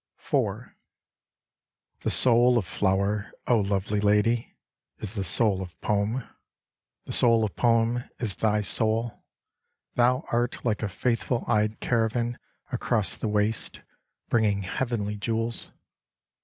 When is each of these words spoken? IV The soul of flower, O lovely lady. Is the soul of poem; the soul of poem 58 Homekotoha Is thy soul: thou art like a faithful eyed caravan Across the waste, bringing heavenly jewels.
IV 0.17 0.63
The 1.99 2.09
soul 2.09 2.57
of 2.57 2.65
flower, 2.65 3.31
O 3.45 3.59
lovely 3.59 3.99
lady. 3.99 4.55
Is 4.97 5.13
the 5.13 5.23
soul 5.23 5.61
of 5.61 5.79
poem; 5.79 6.23
the 7.05 7.13
soul 7.13 7.43
of 7.45 7.55
poem 7.55 7.97
58 7.99 8.07
Homekotoha 8.17 8.23
Is 8.23 8.35
thy 8.37 8.61
soul: 8.61 9.23
thou 9.93 10.25
art 10.31 10.65
like 10.65 10.81
a 10.81 10.89
faithful 10.89 11.45
eyed 11.47 11.79
caravan 11.81 12.39
Across 12.71 13.17
the 13.17 13.27
waste, 13.27 13.81
bringing 14.27 14.63
heavenly 14.63 15.17
jewels. 15.17 15.69